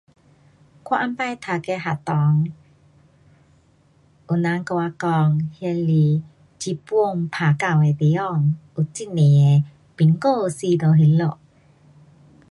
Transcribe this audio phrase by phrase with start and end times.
[0.85, 2.47] 我以前读的学堂，
[4.27, 6.23] 有人给我讲那是日
[6.87, 9.63] 本打到的地方，很多的
[9.95, 11.23] 兵哥死在那里。